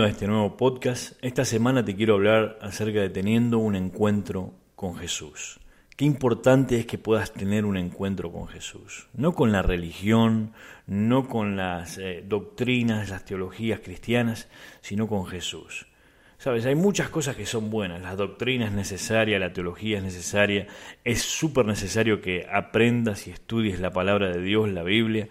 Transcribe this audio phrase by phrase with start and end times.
[0.00, 1.12] bienvenido a este nuevo podcast.
[1.22, 5.60] Esta semana te quiero hablar acerca de teniendo un encuentro con Jesús.
[5.94, 9.08] Qué importante es que puedas tener un encuentro con Jesús.
[9.12, 10.54] No con la religión,
[10.86, 14.48] no con las eh, doctrinas, las teologías cristianas,
[14.80, 15.86] sino con Jesús.
[16.38, 18.00] Sabes, hay muchas cosas que son buenas.
[18.00, 20.66] La doctrina es necesaria, la teología es necesaria.
[21.04, 25.28] Es súper necesario que aprendas y estudies la palabra de Dios, la Biblia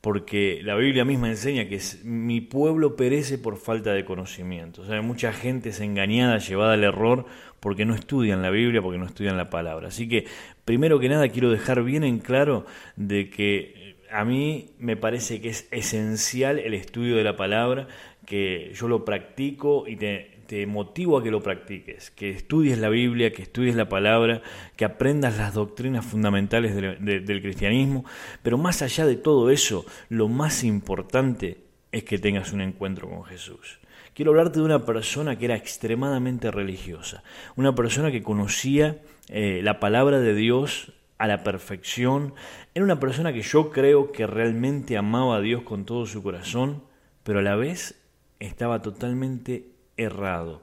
[0.00, 4.82] porque la Biblia misma enseña que mi pueblo perece por falta de conocimiento.
[4.82, 7.26] O sea, mucha gente es engañada, llevada al error,
[7.60, 9.88] porque no estudian la Biblia, porque no estudian la palabra.
[9.88, 10.26] Así que,
[10.64, 15.48] primero que nada, quiero dejar bien en claro de que a mí me parece que
[15.48, 17.88] es esencial el estudio de la palabra,
[18.24, 22.88] que yo lo practico y te, te motivo a que lo practiques, que estudies la
[22.88, 24.42] Biblia, que estudies la palabra,
[24.76, 28.04] que aprendas las doctrinas fundamentales del cristianismo,
[28.42, 31.58] pero más allá de todo eso, lo más importante
[31.92, 33.80] es que tengas un encuentro con Jesús.
[34.14, 37.22] Quiero hablarte de una persona que era extremadamente religiosa,
[37.54, 42.34] una persona que conocía eh, la palabra de Dios a la perfección,
[42.74, 46.82] era una persona que yo creo que realmente amaba a Dios con todo su corazón,
[47.22, 48.02] pero a la vez
[48.38, 50.62] estaba totalmente errado.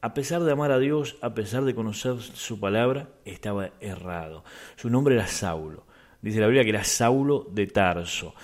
[0.00, 4.44] A pesar de amar a Dios, a pesar de conocer su palabra, estaba errado.
[4.76, 5.84] Su nombre era Saulo.
[6.22, 8.34] Dice la Biblia que era Saulo de Tarso.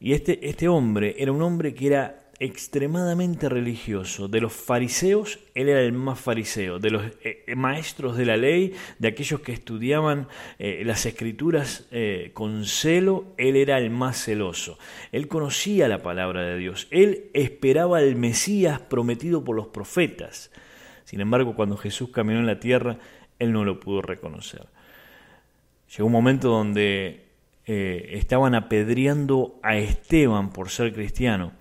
[0.00, 4.28] Y este, este hombre era un hombre que era extremadamente religioso.
[4.28, 6.78] De los fariseos, él era el más fariseo.
[6.78, 10.28] De los eh, eh, maestros de la ley, de aquellos que estudiaban
[10.58, 11.88] eh, las escrituras
[12.32, 14.78] con celo, él era el más celoso.
[15.10, 16.86] Él conocía la palabra de Dios.
[16.90, 20.50] Él esperaba al Mesías prometido por los profetas.
[21.04, 22.98] Sin embargo, cuando Jesús caminó en la tierra,
[23.38, 24.66] él no lo pudo reconocer.
[25.96, 27.24] Llegó un momento donde
[27.64, 31.52] estaban apedreando a Esteban por ser cristiano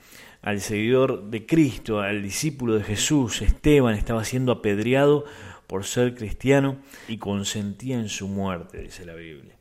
[0.48, 5.26] al seguidor de Cristo, al discípulo de Jesús, Esteban, estaba siendo apedreado
[5.68, 6.78] por ser cristiano
[7.10, 9.58] y consentía en su muerte, dice la Biblia.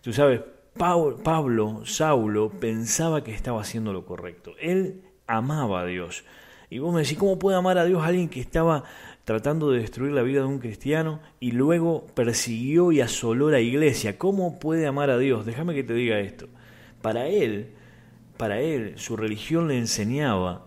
[0.00, 0.40] Tú sabes,
[0.74, 4.54] Pablo, Saulo, pensaba que estaba haciendo lo correcto.
[4.58, 6.24] Él amaba a Dios.
[6.70, 8.84] Y vos me decís, ¿cómo puede amar a Dios alguien que estaba
[9.24, 14.16] tratando de destruir la vida de un cristiano y luego persiguió y asoló la iglesia?
[14.16, 15.44] ¿Cómo puede amar a Dios?
[15.44, 16.48] Déjame que te diga esto.
[17.02, 17.74] Para él,
[18.42, 20.66] para él, su religión le enseñaba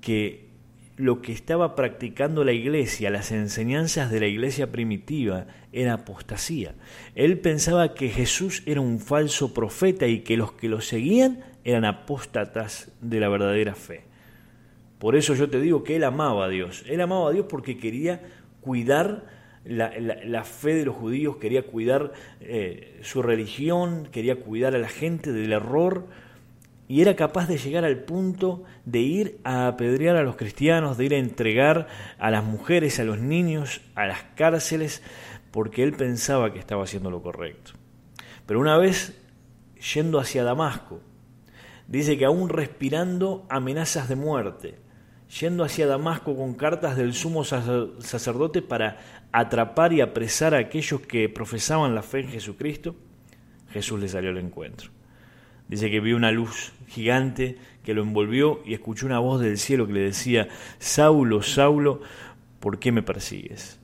[0.00, 0.48] que
[0.96, 6.76] lo que estaba practicando la iglesia, las enseñanzas de la iglesia primitiva, era apostasía.
[7.14, 11.84] Él pensaba que Jesús era un falso profeta y que los que lo seguían eran
[11.84, 14.04] apóstatas de la verdadera fe.
[14.98, 16.84] Por eso yo te digo que él amaba a Dios.
[16.88, 18.22] Él amaba a Dios porque quería
[18.62, 19.26] cuidar
[19.66, 25.32] la, fe de los judíos, quería cuidar eh, su religión, quería cuidar a la gente
[25.32, 26.06] del error
[26.90, 31.04] y era capaz de llegar al punto de ir a apedrear a los cristianos, de
[31.04, 31.86] ir a entregar
[32.18, 35.00] a las mujeres, a los niños, a las cárceles,
[35.52, 37.74] porque él pensaba que estaba haciendo lo correcto.
[38.44, 39.16] Pero una vez
[39.94, 41.00] yendo hacia Damasco,
[41.86, 44.74] dice que aún respirando amenazas de muerte,
[45.38, 48.98] yendo hacia Damasco con cartas del sumo sacerdote para
[49.30, 52.96] atrapar y apresar a aquellos que profesaban la fe en Jesucristo,
[53.68, 54.90] Jesús le salió al encuentro.
[55.70, 59.86] Dice que vio una luz gigante que lo envolvió y escuchó una voz del cielo
[59.86, 60.48] que le decía,
[60.80, 62.02] Saulo, Saulo,
[62.58, 63.78] ¿por qué me persigues?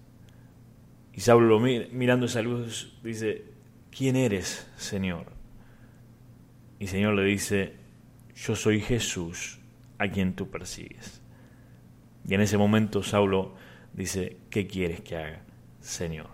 [1.15, 3.45] Y Saulo mirando esa luz dice,
[3.97, 5.27] ¿quién eres, Señor?
[6.81, 7.75] Y Señor le dice,
[8.35, 9.61] yo soy Jesús
[9.99, 11.23] a quien tú persigues.
[12.27, 13.55] Y en ese momento Saulo
[13.93, 15.43] dice, ¿qué quieres que haga,
[15.79, 16.27] Señor?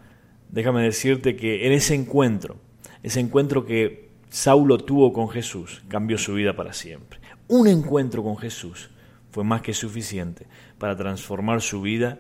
[0.49, 2.57] Déjame decirte que en ese encuentro,
[3.03, 7.21] ese encuentro que Saulo tuvo con Jesús cambió su vida para siempre.
[7.49, 8.89] Un encuentro con Jesús
[9.31, 10.47] fue más que suficiente
[10.79, 12.19] para transformar su vida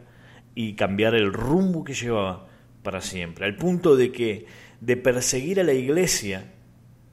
[0.54, 2.48] y cambiar el rumbo que llevaba
[2.82, 3.46] para siempre.
[3.46, 4.44] Al punto de que
[4.82, 6.52] de perseguir a la iglesia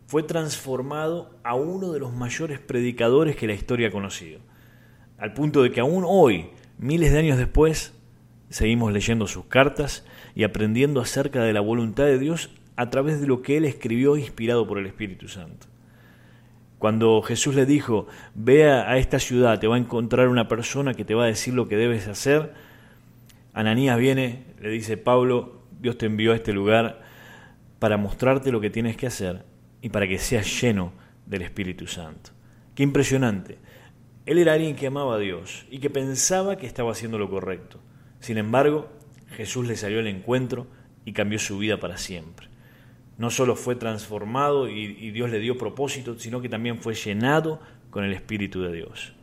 [0.06, 4.42] fue transformado a uno de los mayores predicadores que la historia ha conocido.
[5.18, 7.94] Al punto de que aún hoy, miles de años después,
[8.50, 13.28] seguimos leyendo sus cartas y aprendiendo acerca de la voluntad de Dios a través de
[13.28, 15.68] lo que él escribió inspirado por el Espíritu Santo.
[16.78, 21.04] Cuando Jesús le dijo, ve a esta ciudad, te va a encontrar una persona que
[21.04, 22.54] te va a decir lo que debes hacer,
[23.52, 27.02] Ananías viene, le dice, Pablo, Dios te envió a este lugar
[27.80, 29.44] para mostrarte lo que tienes que hacer
[29.82, 30.94] y para que seas lleno
[31.26, 32.32] del Espíritu Santo.
[32.76, 33.58] Qué impresionante.
[34.26, 37.82] Él era alguien que amaba a Dios y que pensaba que estaba haciendo lo correcto.
[38.22, 38.88] Sin embargo,
[39.32, 40.68] Jesús le salió al encuentro
[41.04, 42.49] y cambió su vida para siempre
[43.20, 48.06] no solo fue transformado y, Dios le dio propósito, sino que también fue llenado con
[48.06, 49.14] el Espíritu de Dios.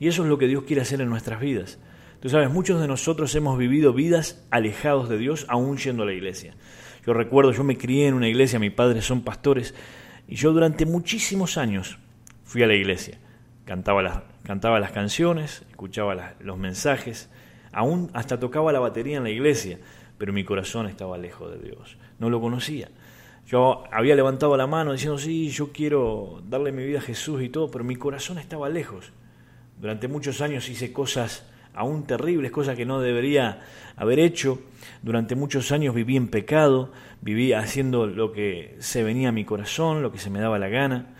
[0.00, 1.78] Y eso es lo que Dios quiere hacer en nuestras vidas.
[2.20, 6.14] Tú sabes, muchos de nosotros hemos vivido vidas alejados de Dios aún yendo a la
[6.14, 6.54] iglesia.
[7.06, 9.74] Yo recuerdo, yo me crié en una iglesia, mis padres son pastores,
[10.26, 11.98] y yo durante muchísimos años
[12.44, 13.18] fui a la iglesia.
[13.66, 17.28] Cantaba las, cantaba las canciones, escuchaba los mensajes,
[17.72, 19.80] aún hasta tocaba la batería en la iglesia,
[20.16, 21.98] pero mi corazón estaba lejos de Dios.
[22.18, 22.88] No lo conocía.
[23.46, 27.50] Yo había levantado la mano diciendo, sí, yo quiero darle mi vida a Jesús y
[27.50, 29.12] todo, pero mi corazón estaba lejos.
[29.78, 33.62] Durante muchos años hice cosas aún terribles, cosas que no debería
[33.96, 34.60] haber hecho.
[35.02, 40.02] Durante muchos años viví en pecado, viví haciendo lo que se venía a mi corazón,
[40.02, 41.14] lo que se me daba la gana.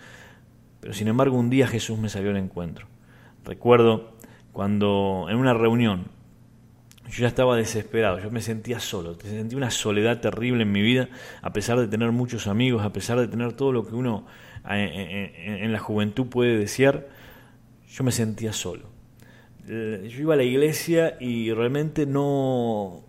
[0.79, 2.87] Pero sin embargo un día Jesús me salió al encuentro.
[3.43, 4.15] Recuerdo
[4.51, 6.05] cuando en una reunión
[7.09, 11.09] yo ya estaba desesperado, yo me sentía solo, sentía una soledad terrible en mi vida,
[11.41, 14.25] a pesar de tener muchos amigos, a pesar de tener todo lo que uno
[14.69, 17.07] eh, eh, eh, en la juventud puede desear,
[17.87, 18.93] yo me sentía solo.
[19.67, 23.03] Yo iba a la iglesia y realmente no,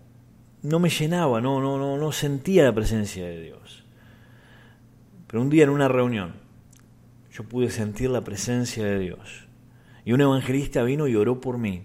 [0.63, 3.83] no me llenaba, no, no, no, no sentía la presencia de Dios.
[5.27, 6.33] Pero un día en una reunión
[7.31, 9.47] yo pude sentir la presencia de Dios.
[10.05, 11.83] Y un evangelista vino y oró por mí.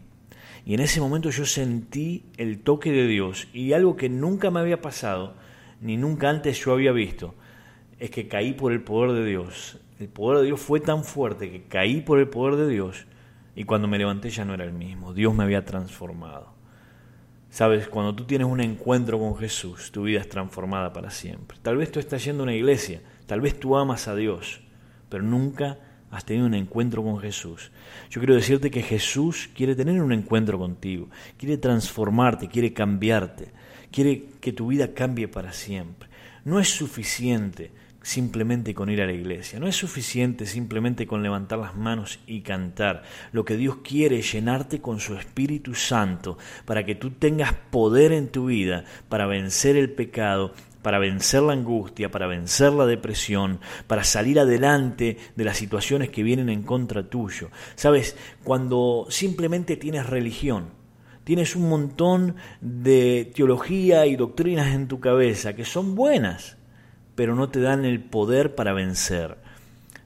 [0.64, 4.61] Y en ese momento yo sentí el toque de Dios y algo que nunca me
[4.61, 5.35] había pasado,
[5.81, 7.35] ni nunca antes yo había visto,
[7.99, 9.79] es que caí por el poder de Dios.
[9.99, 13.06] El poder de Dios fue tan fuerte que caí por el poder de Dios
[13.55, 15.12] y cuando me levanté ya no era el mismo.
[15.12, 16.53] Dios me había transformado.
[17.50, 21.59] Sabes, cuando tú tienes un encuentro con Jesús, tu vida es transformada para siempre.
[21.61, 24.62] Tal vez tú estás yendo a una iglesia, tal vez tú amas a Dios,
[25.11, 25.79] pero nunca
[26.12, 27.73] has tenido un encuentro con Jesús.
[28.11, 33.49] Yo quiero decirte que Jesús quiere tener un encuentro contigo, quiere transformarte, quiere cambiarte,
[33.91, 36.11] quiere que tu vida cambie para siempre.
[36.44, 37.73] No es suficiente
[38.03, 42.43] simplemente con ir a la iglesia, no es suficiente simplemente con levantar las manos y
[42.43, 43.05] cantar.
[43.32, 46.37] Lo que Dios quiere es llenarte con su Espíritu Santo
[46.67, 51.52] para que tú tengas poder en tu vida para vencer el pecado para vencer la
[51.52, 57.08] angustia, para vencer la depresión, para salir adelante de las situaciones que vienen en contra
[57.08, 57.50] tuyo.
[57.76, 60.70] Sabes, cuando simplemente tienes religión,
[61.25, 66.56] tienes un montón de teología y doctrinas en tu cabeza que son buenas,
[67.14, 69.37] pero no te dan el poder para vencer.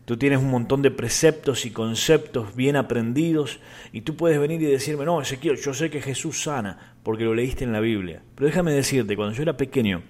[0.04, 3.58] Tú tienes un montón de preceptos y conceptos bien aprendidos
[3.92, 7.34] y tú puedes venir y decirme, no, Ezequiel, yo sé que Jesús sana porque lo
[7.34, 8.22] leíste en la Biblia.
[8.36, 10.02] Pero déjame decirte, cuando yo era pequeño,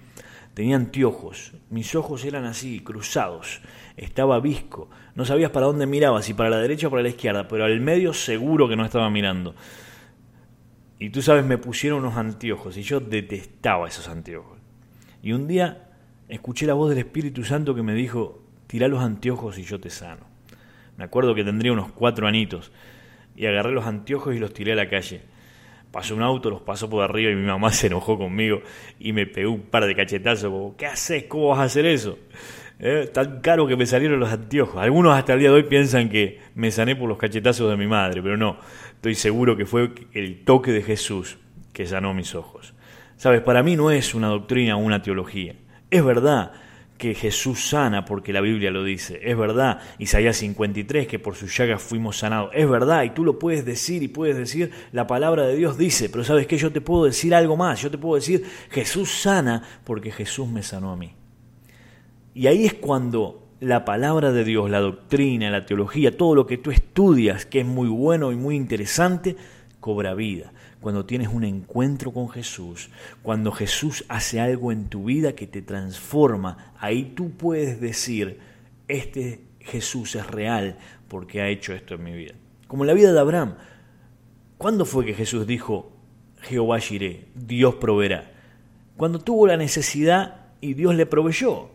[0.57, 3.61] tenía anteojos, mis ojos eran así, cruzados,
[3.95, 7.47] estaba visco, no sabías para dónde miraba, si para la derecha o para la izquierda,
[7.47, 9.53] pero al medio seguro que no estaba mirando.
[10.97, 14.57] Y tú sabes, me pusieron unos anteojos y yo detestaba esos anteojos.
[15.21, 15.91] Y un día
[16.27, 19.91] escuché la voz del Espíritu Santo que me dijo, tira los anteojos y yo te
[19.91, 20.25] sano.
[20.97, 22.71] Me acuerdo que tendría unos cuatro anitos
[23.35, 25.21] y agarré los anteojos y los tiré a la calle
[25.91, 28.61] pasó un auto, los pasó por arriba y mi mamá se enojó conmigo
[28.99, 31.23] y me pegó un par de cachetazos como, ¿qué haces?
[31.25, 32.17] ¿Cómo vas a hacer eso?
[32.79, 34.77] Eh, tan caro que me salieron los anteojos.
[34.77, 37.87] Algunos hasta el día de hoy piensan que me sané por los cachetazos de mi
[37.87, 38.57] madre, pero no,
[38.93, 41.37] estoy seguro que fue el toque de Jesús
[41.73, 42.73] que sanó mis ojos.
[43.15, 45.55] Sabes, para mí no es una doctrina o una teología.
[45.89, 46.51] Es verdad
[46.97, 49.19] que Jesús sana porque la Biblia lo dice.
[49.23, 52.49] Es verdad, Isaías 53, que por sus llagas fuimos sanados.
[52.53, 56.09] Es verdad, y tú lo puedes decir y puedes decir, la palabra de Dios dice,
[56.09, 59.61] pero sabes que yo te puedo decir algo más, yo te puedo decir, Jesús sana
[59.83, 61.13] porque Jesús me sanó a mí.
[62.33, 66.57] Y ahí es cuando la palabra de Dios, la doctrina, la teología, todo lo que
[66.57, 69.35] tú estudias, que es muy bueno y muy interesante,
[69.79, 72.89] cobra vida cuando tienes un encuentro con Jesús,
[73.21, 78.39] cuando Jesús hace algo en tu vida que te transforma, ahí tú puedes decir,
[78.87, 82.33] este Jesús es real porque ha hecho esto en mi vida.
[82.67, 83.55] Como la vida de Abraham,
[84.57, 85.91] ¿cuándo fue que Jesús dijo,
[86.41, 88.31] Jehová iré, Dios proveerá?
[88.95, 91.69] Cuando tuvo la necesidad y Dios le proveyó.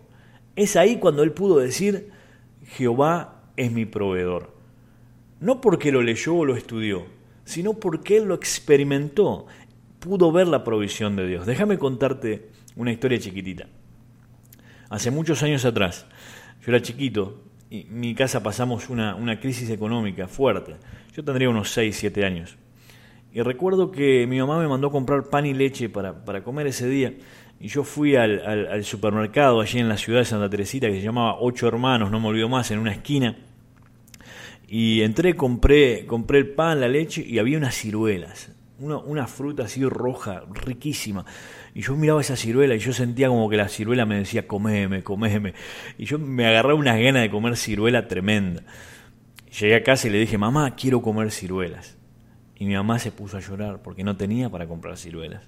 [0.56, 2.10] Es ahí cuando él pudo decir,
[2.66, 4.54] Jehová es mi proveedor.
[5.40, 7.06] No porque lo leyó o lo estudió,
[7.52, 9.46] sino porque él lo experimentó,
[9.98, 11.44] pudo ver la provisión de Dios.
[11.44, 13.66] Déjame contarte una historia chiquitita.
[14.88, 16.06] Hace muchos años atrás,
[16.64, 20.76] yo era chiquito y en mi casa pasamos una, crisis económica fuerte.
[21.14, 22.56] Yo tendría unos 6, 7 años.
[23.34, 26.88] Y recuerdo que mi mamá me mandó comprar pan y leche para, para comer ese
[26.88, 27.14] día.
[27.60, 31.02] Y yo fui al, al, supermercado allí en la ciudad de Santa Teresita que se
[31.02, 33.36] llamaba Ocho Hermanos, no me olvido más, en una esquina
[34.74, 38.52] y entré, compré, compré el pan, la leche y había unas ciruelas.
[38.78, 41.26] Una, fruta así roja, riquísima.
[41.74, 45.02] Y yo miraba esa ciruela y yo sentía como que la ciruela me decía, comeme,
[45.02, 45.52] comeme.
[45.98, 48.62] Y yo me agarraba unas ganas de comer ciruela tremenda.
[49.60, 51.98] Llegué a casa y le dije, mamá, quiero comer ciruelas.
[52.56, 55.42] Y mi mamá se puso a llorar porque no tenía para comprar ciruelas.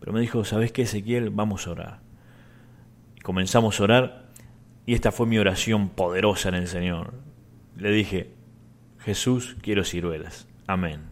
[0.00, 1.30] Pero me dijo, ¿sabes qué, Ezequiel?
[1.30, 2.00] Vamos a orar.
[3.16, 4.30] Y comenzamos a orar
[4.84, 7.24] y esta fue mi oración poderosa en el Señor.
[7.76, 8.30] Le dije,
[8.98, 10.46] Jesús, quiero ciruelas.
[10.66, 11.02] Amén.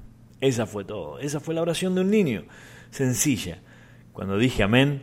[0.40, 1.18] Esa fue todo.
[1.18, 2.44] Esa fue la oración de un niño.
[2.90, 3.60] Sencilla.
[4.12, 5.02] Cuando dije amén,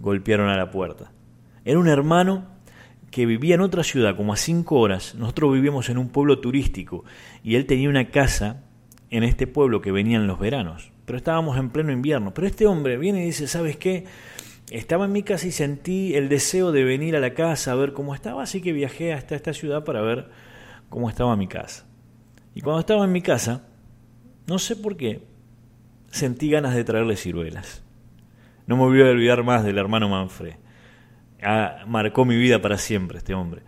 [0.00, 1.12] golpearon a la puerta.
[1.64, 2.46] Era un hermano
[3.10, 5.14] que vivía en otra ciudad, como a cinco horas.
[5.14, 7.04] Nosotros vivíamos en un pueblo turístico
[7.42, 8.64] y él tenía una casa
[9.10, 10.92] en este pueblo que venía en los veranos.
[11.04, 12.34] Pero estábamos en pleno invierno.
[12.34, 14.04] Pero este hombre viene y dice, ¿sabes qué?
[14.70, 17.92] Estaba en mi casa y sentí el deseo de venir a la casa a ver
[17.92, 20.28] cómo estaba, así que viajé hasta esta ciudad para ver
[20.88, 21.86] cómo estaba mi casa.
[22.54, 23.66] Y cuando estaba en mi casa,
[24.46, 25.26] no sé por qué,
[26.10, 27.82] sentí ganas de traerle ciruelas.
[28.66, 30.54] No me voy a olvidar más del hermano Manfred
[31.42, 33.62] ah, marcó mi vida para siempre este hombre.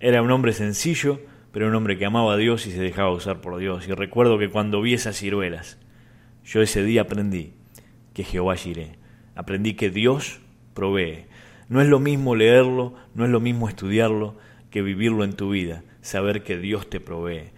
[0.00, 1.20] Era un hombre sencillo,
[1.52, 3.86] pero un hombre que amaba a Dios y se dejaba usar por Dios.
[3.88, 5.78] Y recuerdo que cuando vi esas ciruelas,
[6.44, 7.54] yo ese día aprendí
[8.14, 8.97] que Jehová iré.
[9.38, 10.40] Aprendí que Dios
[10.74, 11.26] provee.
[11.68, 14.34] No es lo mismo leerlo, no es lo mismo estudiarlo,
[14.68, 17.52] que vivirlo en tu vida, saber que Dios te provee.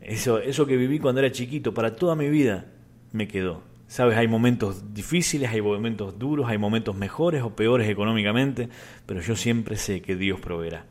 [0.00, 2.66] Eso, eso que viví cuando era chiquito, para toda mi vida,
[3.12, 3.62] me quedó.
[3.86, 8.68] Sabes, hay momentos difíciles, hay momentos duros, hay momentos mejores o peores económicamente,
[9.06, 10.86] pero yo siempre sé que Dios proveerá,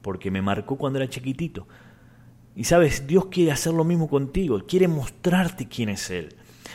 [0.00, 1.68] porque me marcó cuando era chiquitito.
[2.56, 6.34] Y sabes, Dios quiere hacer lo mismo contigo, quiere mostrarte quién es Él.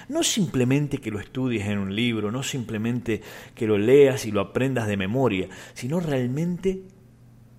[0.09, 3.21] No simplemente que lo estudies en un libro, no simplemente
[3.55, 6.81] que lo leas y lo aprendas de memoria, sino realmente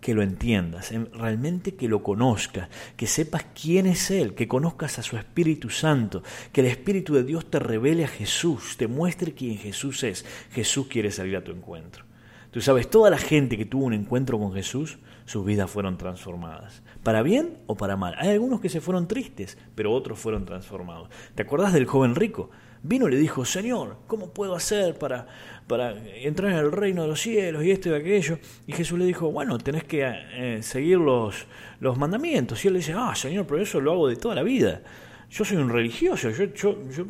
[0.05, 5.03] que lo entiendas, realmente que lo conozcas, que sepas quién es Él, que conozcas a
[5.03, 6.23] su Espíritu Santo,
[6.53, 10.27] que el Espíritu de Dios te revele a Jesús, te muestre quién Jesús es.
[10.53, 12.05] Jesús quiere salir a tu encuentro.
[12.51, 16.83] Tú sabes, toda la gente que tuvo un encuentro con Jesús, sus vidas fueron transformadas.
[17.03, 18.15] ¿Para bien o para mal?
[18.19, 21.09] Hay algunos que se fueron tristes, pero otros fueron transformados.
[21.35, 22.51] ¿Te acordás del joven rico?
[22.83, 25.27] Vino y le dijo, Señor, ¿cómo puedo hacer para,
[25.67, 28.39] para entrar en el reino de los cielos y esto y aquello?
[28.67, 31.47] Y Jesús le dijo, bueno, tenés que eh, seguir los,
[31.81, 32.63] los mandamientos.
[32.63, 34.83] Y él le dice, ah, Señor, pero eso lo hago de toda la vida.
[35.31, 37.07] Yo soy un religioso, yo, yo, yo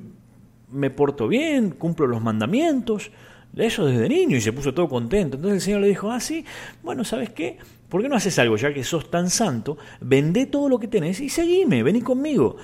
[0.71, 3.11] me porto bien, cumplo los mandamientos.
[3.57, 5.37] Eso desde niño y se puso todo contento.
[5.37, 6.45] Entonces el Señor le dijo, ah, sí,
[6.83, 7.59] bueno, ¿sabes qué?
[7.89, 9.79] ¿Por qué no haces algo ya que sos tan santo?
[10.01, 12.57] Vendé todo lo que tenés y seguime, vení conmigo.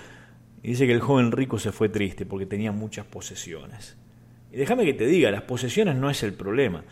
[0.62, 3.96] Y dice que el joven rico se fue triste porque tenía muchas posesiones.
[4.52, 6.84] Y déjame que te diga, las posesiones no es el problema.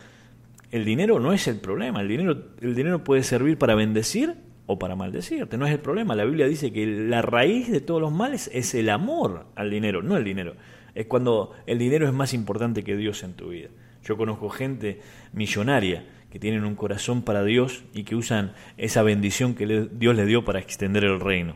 [0.71, 2.01] El dinero no es el problema.
[2.01, 5.57] El dinero, el dinero puede servir para bendecir o para maldecirte.
[5.57, 6.15] No es el problema.
[6.15, 10.01] La Biblia dice que la raíz de todos los males es el amor al dinero,
[10.01, 10.55] no el dinero.
[10.95, 13.69] Es cuando el dinero es más importante que Dios en tu vida.
[14.03, 15.01] Yo conozco gente
[15.33, 20.25] millonaria que tienen un corazón para Dios y que usan esa bendición que Dios le
[20.25, 21.55] dio para extender el reino.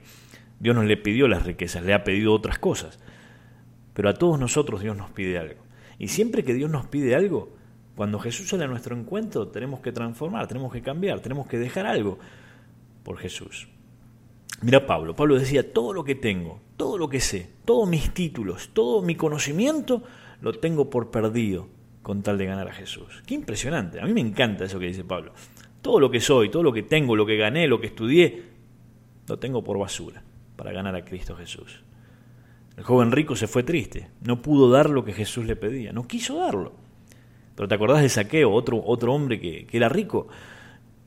[0.59, 2.99] Dios no le pidió las riquezas, le ha pedido otras cosas.
[3.93, 5.61] Pero a todos nosotros Dios nos pide algo.
[5.99, 7.55] Y siempre que Dios nos pide algo,
[7.95, 11.85] cuando Jesús sale a nuestro encuentro, tenemos que transformar, tenemos que cambiar, tenemos que dejar
[11.85, 12.17] algo
[13.03, 13.67] por Jesús.
[14.61, 18.71] Mira Pablo, Pablo decía, todo lo que tengo, todo lo que sé, todos mis títulos,
[18.73, 20.03] todo mi conocimiento,
[20.41, 21.67] lo tengo por perdido
[22.03, 23.23] con tal de ganar a Jesús.
[23.25, 25.33] Qué impresionante, a mí me encanta eso que dice Pablo.
[25.81, 28.43] Todo lo que soy, todo lo que tengo, lo que gané, lo que estudié,
[29.27, 30.21] lo tengo por basura
[30.55, 31.81] para ganar a Cristo Jesús.
[32.77, 36.07] El joven rico se fue triste, no pudo dar lo que Jesús le pedía, no
[36.07, 36.73] quiso darlo.
[37.55, 40.27] Pero te acordás de Saqueo, otro, otro hombre que, que era rico.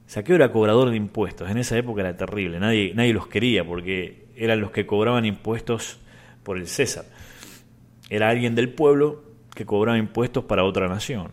[0.06, 4.28] Saqueo era cobrador de impuestos, en esa época era terrible, nadie, nadie los quería porque
[4.36, 5.98] eran los que cobraban impuestos
[6.42, 7.04] por el César.
[8.08, 9.24] Era alguien del pueblo
[9.56, 11.32] que cobraba impuestos para otra nación.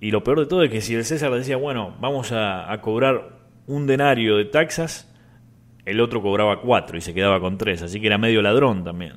[0.00, 3.38] Y lo peor de todo es que si el César decía, bueno, vamos a, cobrar
[3.66, 5.12] un denario de taxas,
[5.84, 9.16] el otro cobraba cuatro y se quedaba con tres, así que era medio ladrón también.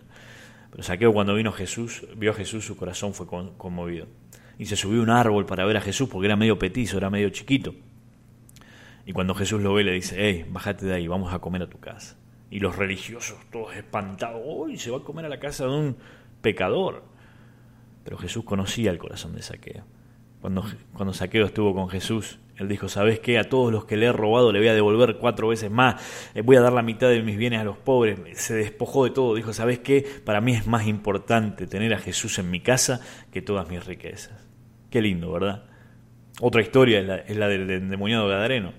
[0.71, 4.07] Pero Saqueo cuando vino Jesús, vio a Jesús, su corazón fue conmovido.
[4.57, 7.09] Y se subió a un árbol para ver a Jesús porque era medio petizo, era
[7.09, 7.75] medio chiquito.
[9.05, 11.69] Y cuando Jesús lo ve le dice, hey, bájate de ahí, vamos a comer a
[11.69, 12.17] tu casa.
[12.49, 15.97] Y los religiosos, todos espantados, uy, se va a comer a la casa de un
[16.41, 17.10] pecador.
[18.03, 19.83] Pero Jesús conocía el corazón de Saqueo.
[20.41, 23.39] Cuando, cuando Saqueo estuvo con Jesús, él dijo, ¿sabes qué?
[23.39, 26.01] A todos los que le he robado le voy a devolver cuatro veces más,
[26.35, 28.19] eh, voy a dar la mitad de mis bienes a los pobres.
[28.35, 30.05] Se despojó de todo, dijo, ¿sabes qué?
[30.25, 34.47] Para mí es más importante tener a Jesús en mi casa que todas mis riquezas.
[34.89, 35.63] Qué lindo, ¿verdad?
[36.39, 38.73] Otra historia es la, del endemoniado Gadareno,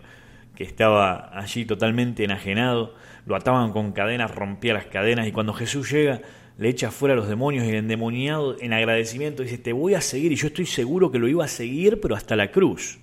[0.55, 2.95] que estaba allí totalmente enajenado,
[3.26, 6.23] lo ataban con cadenas, rompía las cadenas y cuando Jesús llega
[6.59, 10.00] le echa fuera a los demonios y el endemoniado en agradecimiento dice, te voy a
[10.00, 12.99] seguir y yo estoy seguro que lo iba a seguir pero hasta la cruz.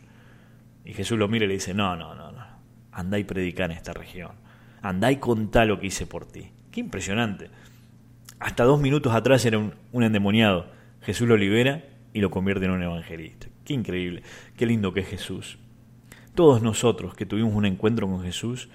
[0.85, 2.45] Y Jesús lo mira y le dice, no, no, no, no,
[2.91, 4.31] andá y predicá en esta región.
[4.81, 6.51] Andá y contá lo que hice por ti.
[6.71, 7.49] Qué impresionante.
[8.39, 10.67] Hasta dos minutos atrás era un, un endemoniado.
[11.01, 13.47] Jesús lo libera y lo convierte en un evangelista.
[13.65, 14.23] Qué increíble,
[14.57, 15.59] qué lindo que es Jesús.
[16.33, 18.69] Todos nosotros que tuvimos un encuentro con Jesús,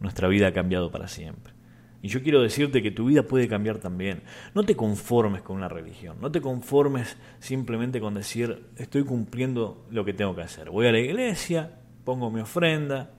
[0.00, 1.57] nuestra vida ha cambiado para siempre.
[2.00, 4.22] Y yo quiero decirte que tu vida puede cambiar también.
[4.54, 10.04] No te conformes con una religión, no te conformes simplemente con decir, estoy cumpliendo lo
[10.04, 10.70] que tengo que hacer.
[10.70, 11.72] Voy a la iglesia,
[12.04, 13.10] pongo mi ofrenda,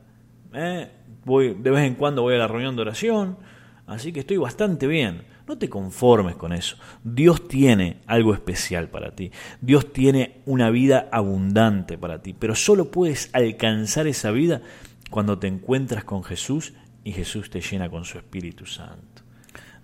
[0.53, 0.89] ¿eh?
[1.25, 3.37] voy, de vez en cuando voy a la reunión de oración,
[3.85, 5.23] así que estoy bastante bien.
[5.45, 6.77] No te conformes con eso.
[7.03, 9.31] Dios tiene algo especial para ti.
[9.61, 14.61] Dios tiene una vida abundante para ti, pero solo puedes alcanzar esa vida
[15.09, 19.23] cuando te encuentras con Jesús y Jesús te llena con su Espíritu Santo.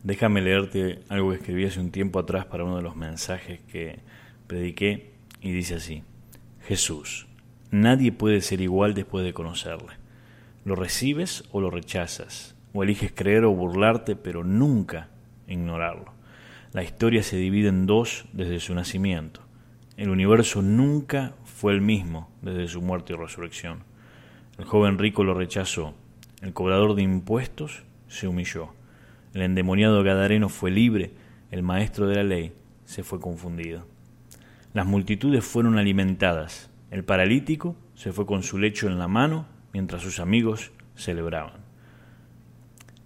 [0.04, 4.00] Déjame leerte algo que escribí hace un tiempo atrás para uno de los mensajes que
[4.48, 6.04] prediqué y dice así,
[6.62, 7.28] Jesús,
[7.72, 9.94] nadie puede ser igual después de conocerle.
[10.64, 15.10] Lo recibes o lo rechazas, o eliges creer o burlarte, pero nunca
[15.48, 16.14] ignorarlo.
[16.72, 19.42] La historia se divide en dos desde su nacimiento.
[19.98, 23.84] El universo nunca fue el mismo desde su muerte y resurrección.
[24.58, 25.96] El joven rico lo rechazó,
[26.46, 28.70] el cobrador de impuestos se humilló,
[29.34, 31.12] el endemoniado gadareno fue libre,
[31.50, 33.88] el maestro de la ley se fue confundido.
[34.72, 40.04] Las multitudes fueron alimentadas, el paralítico se fue con su lecho en la mano mientras
[40.04, 41.62] sus amigos celebraban.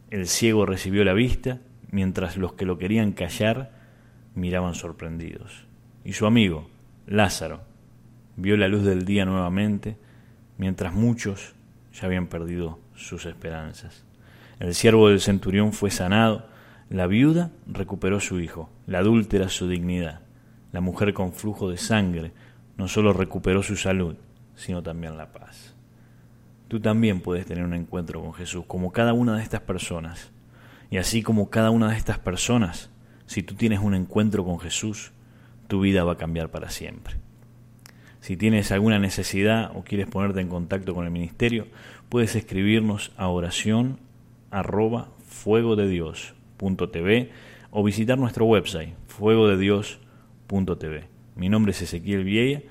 [0.10, 3.72] El ciego recibió la vista mientras los que lo querían callar
[4.36, 5.66] miraban sorprendidos.
[6.04, 6.70] Y su amigo,
[7.08, 7.62] Lázaro,
[8.36, 9.96] vio la luz del día nuevamente,
[10.58, 11.56] mientras muchos
[11.94, 14.04] ya habían perdido sus esperanzas.
[14.60, 16.48] El siervo del centurión fue sanado,
[16.90, 20.22] la viuda recuperó su hijo, la adúltera su dignidad,
[20.72, 22.32] la mujer con flujo de sangre
[22.78, 24.16] no solo recuperó su salud,
[24.56, 25.76] sino también la paz.
[26.68, 30.32] Tú también puedes tener un encuentro con Jesús, como cada una de estas personas
[30.90, 32.90] y así como cada una de estas personas,
[33.26, 35.12] si tú tienes un encuentro con Jesús,
[35.68, 37.16] tu vida va a cambiar para siempre.
[38.22, 41.68] Si tienes alguna necesidad o quieres ponerte en contacto con el ministerio,
[42.10, 44.00] puedes escribirnos a oración
[44.52, 45.10] arroba
[47.72, 51.08] o visitar nuestro website fuegodedios.tv.
[51.36, 52.64] Mi nombre es Ezequiel Vieya,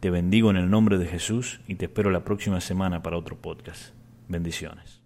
[0.00, 3.36] te bendigo en el nombre de Jesús y te espero la próxima semana para otro
[3.36, 3.94] podcast.
[4.28, 5.05] Bendiciones.